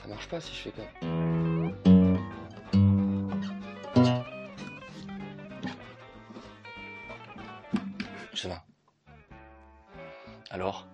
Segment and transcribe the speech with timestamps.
[0.00, 1.18] Ça marche pas si je fais comme.
[10.50, 10.86] Alors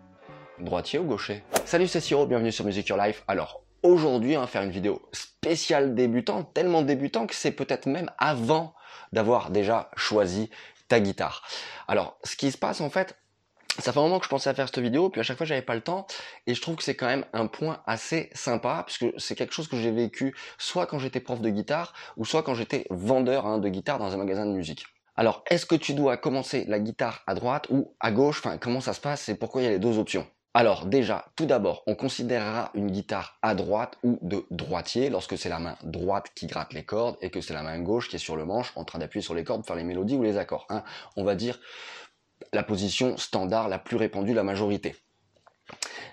[0.59, 1.43] Droitier ou gaucher?
[1.67, 3.25] Salut, c'est Siro, bienvenue sur Music Your Life.
[3.29, 8.11] Alors, aujourd'hui, on va faire une vidéo spéciale débutant, tellement débutant que c'est peut-être même
[8.19, 8.75] avant
[9.13, 10.51] d'avoir déjà choisi
[10.89, 11.43] ta guitare.
[11.89, 13.17] Alors, ce qui se passe en fait,
[13.79, 15.47] ça fait un moment que je pensais à faire cette vidéo, puis à chaque fois
[15.47, 16.07] j'avais pas le temps,
[16.47, 19.69] et je trouve que c'est quand même un point assez sympa, puisque c'est quelque chose
[19.69, 23.59] que j'ai vécu soit quand j'étais prof de guitare, ou soit quand j'étais vendeur hein,
[23.59, 24.85] de guitare dans un magasin de musique.
[25.17, 28.41] Alors, est-ce que tu dois commencer la guitare à droite ou à gauche?
[28.45, 30.27] Enfin, comment ça se passe et pourquoi il y a les deux options?
[30.57, 35.49] Alors déjà, tout d'abord, on considérera une guitare à droite ou de droitier lorsque c'est
[35.49, 38.21] la main droite qui gratte les cordes et que c'est la main gauche qui est
[38.21, 40.39] sur le manche en train d'appuyer sur les cordes pour faire les mélodies ou les
[40.39, 40.67] accords.
[40.71, 40.85] Hein.
[41.17, 41.59] On va dire
[42.55, 44.97] la position standard la plus répandue, la majorité.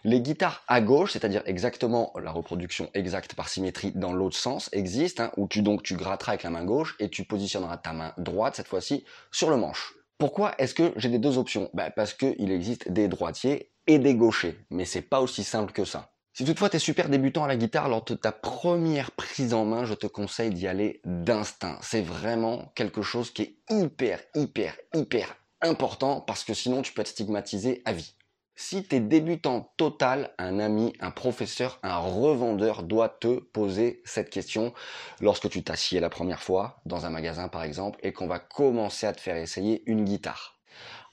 [0.04, 5.24] Les guitares à gauche, c'est-à-dire exactement la reproduction exacte par symétrie dans l'autre sens, existent,
[5.24, 8.14] hein, où tu donc tu gratteras avec la main gauche et tu positionneras ta main
[8.18, 9.94] droite cette fois-ci sur le manche.
[10.18, 11.70] Pourquoi est-ce que j'ai des deux options?
[11.74, 15.86] Ben, Parce qu'il existe des droitiers et des gauchers, mais c'est pas aussi simple que
[15.86, 16.12] ça.
[16.34, 19.66] Si toutefois tu es super débutant à la guitare lors de ta première prise en
[19.66, 21.78] main, je te conseille d'y aller d'instinct.
[21.82, 27.02] C'est vraiment quelque chose qui est hyper, hyper, hyper important parce que sinon tu peux
[27.02, 28.16] être stigmatisé à vie.
[28.56, 34.30] Si tu es débutant total, un ami, un professeur, un revendeur doit te poser cette
[34.30, 34.74] question
[35.20, 39.08] lorsque tu t'assieds la première fois dans un magasin par exemple et qu'on va commencer
[39.08, 40.60] à te faire essayer une guitare.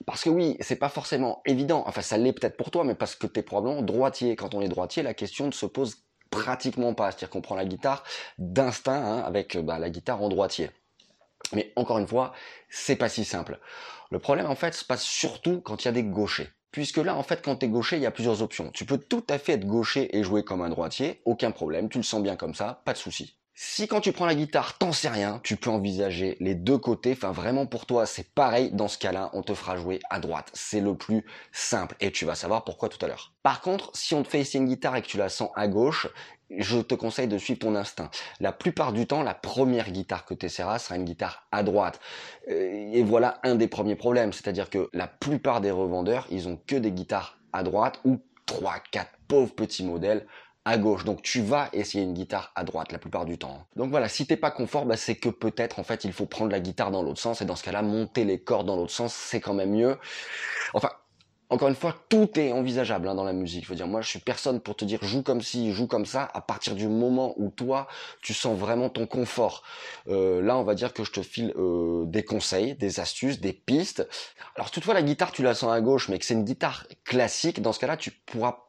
[0.06, 1.84] Parce que oui, c'est pas forcément évident.
[1.86, 4.36] Enfin, ça l'est peut-être pour toi, mais parce que tu es probablement droitier.
[4.36, 7.10] Quand on est droitier, la question ne se pose pratiquement pas.
[7.10, 8.04] C'est-à-dire qu'on prend la guitare
[8.38, 10.70] d'instinct hein, avec bah, la guitare en droitier.
[11.52, 12.32] Mais encore une fois,
[12.68, 13.58] c'est pas si simple.
[14.10, 16.50] Le problème, en fait, se passe surtout quand il y a des gauchers.
[16.70, 18.70] Puisque là, en fait, quand tu es gaucher, il y a plusieurs options.
[18.72, 21.98] Tu peux tout à fait être gaucher et jouer comme un droitier, aucun problème, tu
[21.98, 23.38] le sens bien comme ça, pas de souci.
[23.60, 27.14] Si quand tu prends la guitare, t'en sais rien, tu peux envisager les deux côtés.
[27.14, 28.70] Enfin, vraiment pour toi, c'est pareil.
[28.70, 30.48] Dans ce cas-là, on te fera jouer à droite.
[30.52, 33.32] C'est le plus simple et tu vas savoir pourquoi tout à l'heure.
[33.42, 35.66] Par contre, si on te fait essayer une guitare et que tu la sens à
[35.66, 36.06] gauche,
[36.50, 38.10] je te conseille de suivre ton instinct.
[38.40, 42.00] La plupart du temps, la première guitare que tu essaieras sera une guitare à droite.
[42.48, 44.32] Euh, et voilà un des premiers problèmes.
[44.32, 48.76] C'est-à-dire que la plupart des revendeurs, ils ont que des guitares à droite ou trois,
[48.90, 50.26] quatre pauvres petits modèles
[50.64, 51.04] à gauche.
[51.04, 53.66] Donc tu vas essayer une guitare à droite la plupart du temps.
[53.76, 56.50] Donc voilà, si t'es pas confort, bah, c'est que peut-être en fait il faut prendre
[56.50, 59.14] la guitare dans l'autre sens et dans ce cas-là monter les cordes dans l'autre sens,
[59.14, 59.98] c'est quand même mieux.
[60.74, 60.90] Enfin,
[61.50, 63.64] encore une fois, tout est envisageable hein, dans la musique.
[63.64, 66.04] Je veux dire, moi, je suis personne pour te dire joue comme ci, joue comme
[66.04, 66.28] ça.
[66.34, 67.88] À partir du moment où toi,
[68.22, 69.62] tu sens vraiment ton confort,
[70.08, 73.54] euh, là, on va dire que je te file euh, des conseils, des astuces, des
[73.54, 74.06] pistes.
[74.56, 77.62] Alors, toutefois, la guitare, tu la sens à gauche, mais que c'est une guitare classique.
[77.62, 78.64] Dans ce cas-là, tu pourras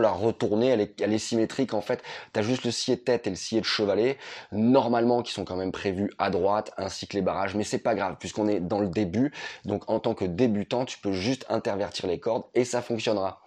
[0.00, 0.68] la retourner.
[0.68, 2.02] Elle est, elle est symétrique en fait.
[2.32, 4.18] T'as juste le scié de tête et le scié de chevalet,
[4.50, 7.54] normalement, qui sont quand même prévus à droite, ainsi que les barrages.
[7.54, 9.32] Mais c'est pas grave, puisqu'on est dans le début.
[9.64, 13.40] Donc, en tant que débutant, tu peux juste intervenir invertir les cordes et ça fonctionnera.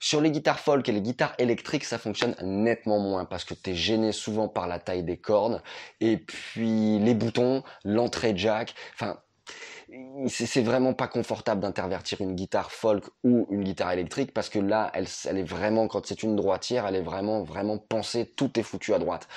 [0.00, 3.70] Sur les guitares folk et les guitares électriques, ça fonctionne nettement moins parce que tu
[3.70, 5.62] es gêné souvent par la taille des cordes
[6.00, 9.18] et puis les boutons, l'entrée jack, enfin
[10.28, 14.90] c'est vraiment pas confortable d'intervertir une guitare folk ou une guitare électrique parce que là
[14.94, 15.06] elle,
[15.38, 18.98] est vraiment quand c'est une droitière elle est vraiment vraiment pensée tout est foutu à
[18.98, 19.28] droite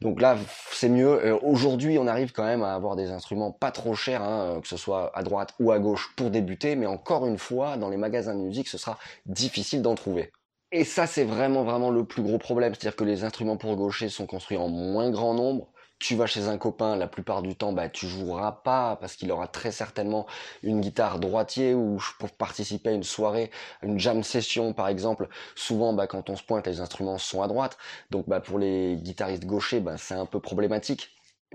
[0.00, 0.36] donc là,
[0.70, 1.24] c'est mieux.
[1.24, 4.68] Euh, aujourd'hui, on arrive quand même à avoir des instruments pas trop chers, hein, que
[4.68, 7.96] ce soit à droite ou à gauche pour débuter, mais encore une fois, dans les
[7.96, 10.30] magasins de musique, ce sera difficile d'en trouver.
[10.72, 12.74] Et ça, c'est vraiment, vraiment le plus gros problème.
[12.74, 16.48] C'est-à-dire que les instruments pour gaucher sont construits en moins grand nombre, tu vas chez
[16.48, 20.26] un copain, la plupart du temps, bah, tu joueras pas parce qu'il aura très certainement
[20.62, 23.50] une guitare droitier ou pour participer à une soirée,
[23.82, 25.28] une jam session par exemple.
[25.54, 27.78] Souvent, bah, quand on se pointe, les instruments sont à droite.
[28.10, 31.10] Donc, bah, pour les guitaristes gauchers, bah, c'est un peu problématique.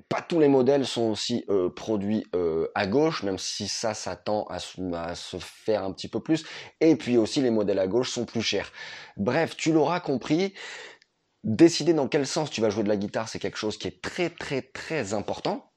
[0.08, 4.16] Pas tous les modèles sont aussi euh, produits euh, à gauche, même si ça, ça
[4.16, 4.56] tend à,
[4.96, 6.46] à, se faire un petit peu plus.
[6.80, 8.72] Et puis aussi, les modèles à gauche sont plus chers.
[9.18, 10.54] Bref, tu l'auras compris,
[11.44, 14.01] Décider dans quel sens tu vas jouer de la guitare, c'est quelque chose qui est
[14.01, 15.71] très très très important.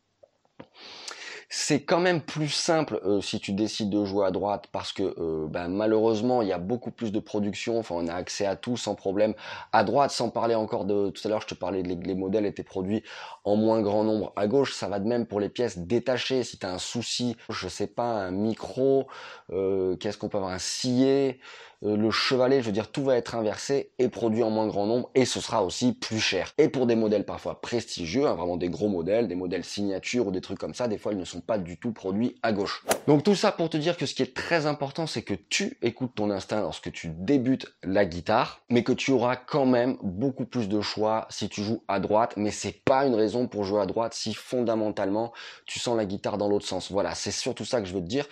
[1.55, 5.47] C'est quand même plus simple euh, si tu décides de jouer à droite parce que
[5.49, 8.79] ben, malheureusement il y a beaucoup plus de production, enfin on a accès à tout
[8.79, 9.35] sans problème.
[9.71, 12.47] À droite, sans parler encore de tout à l'heure je te parlais les, les modèles
[12.47, 13.03] étaient produits
[13.45, 14.33] en moins grand nombre.
[14.35, 17.37] À gauche, ça va de même pour les pièces détachées, si tu as un souci,
[17.51, 19.07] je sais pas, un micro,
[19.51, 21.39] euh, qu'est-ce qu'on peut avoir, un scié,
[21.85, 24.87] euh, le chevalet, je veux dire, tout va être inversé et produit en moins grand
[24.87, 26.53] nombre et ce sera aussi plus cher.
[26.59, 30.31] Et pour des modèles parfois prestigieux, hein, vraiment des gros modèles, des modèles signature ou
[30.31, 32.85] des trucs comme ça, des fois ils ne sont pas du tout produits à gauche.
[33.07, 35.79] Donc tout ça pour te dire que ce qui est très important, c'est que tu
[35.83, 40.45] écoutes ton instinct lorsque tu débutes la guitare, mais que tu auras quand même beaucoup
[40.45, 43.81] plus de choix si tu joues à droite, mais c'est pas une raison pour jouer
[43.81, 45.33] à droite si fondamentalement
[45.67, 46.93] tu sens la guitare dans l'autre sens.
[46.93, 48.27] Voilà, c'est surtout ça que je veux te dire.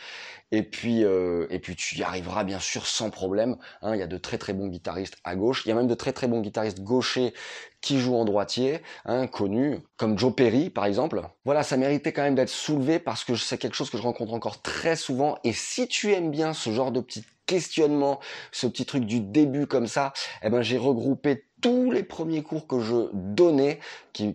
[0.53, 3.40] Et puis, euh, et puis tu y arriveras bien sûr sans problème.
[3.83, 3.95] Hein.
[3.95, 5.63] il y a de très très bons guitaristes à gauche.
[5.65, 7.35] Il y a même de très très bons guitaristes gauchers
[7.81, 11.23] qui jouent en droitier, hein, connus, comme Joe Perry par exemple.
[11.45, 14.35] Voilà, ça méritait quand même d'être soulevé parce que c'est quelque chose que je rencontre
[14.35, 15.39] encore très souvent.
[15.45, 18.21] Et si tu aimes bien ce genre de petites questionnement,
[18.53, 20.13] ce petit truc du début comme ça,
[20.45, 23.79] eh ben j'ai regroupé tous les premiers cours que je donnais,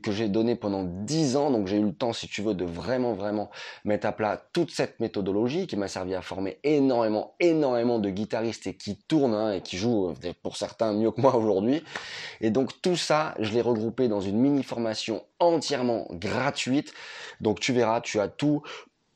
[0.01, 2.65] que j'ai donné pendant 10 ans, donc j'ai eu le temps, si tu veux, de
[2.65, 3.49] vraiment, vraiment
[3.83, 8.67] mettre à plat toute cette méthodologie qui m'a servi à former énormément, énormément de guitaristes
[8.67, 11.83] et qui tournent hein, et qui jouent, euh, pour certains, mieux que moi aujourd'hui.
[12.41, 16.93] Et donc tout ça, je l'ai regroupé dans une mini formation entièrement gratuite.
[17.41, 18.61] Donc tu verras, tu as tout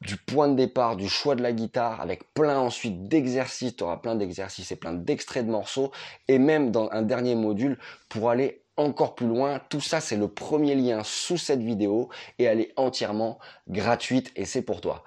[0.01, 3.97] du point de départ, du choix de la guitare, avec plein ensuite d'exercices, tu auras
[3.97, 5.91] plein d'exercices et plein d'extraits de morceaux,
[6.27, 9.59] et même dans un dernier module pour aller encore plus loin.
[9.69, 14.45] Tout ça, c'est le premier lien sous cette vidéo et elle est entièrement gratuite et
[14.45, 15.03] c'est pour toi.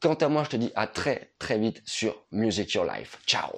[0.00, 3.18] Quant à moi, je te dis à très très vite sur Music Your Life.
[3.26, 3.50] Ciao